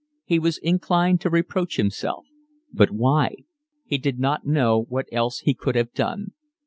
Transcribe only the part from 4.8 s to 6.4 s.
what else he could have done.